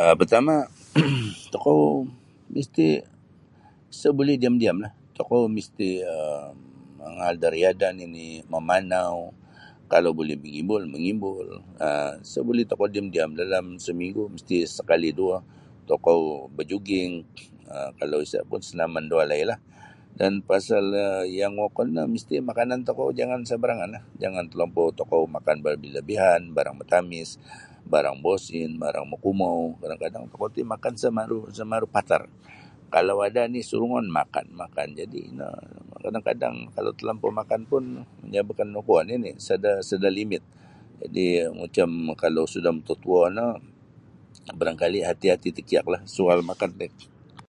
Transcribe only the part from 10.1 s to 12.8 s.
buli mangimbul mangimbul um isa buli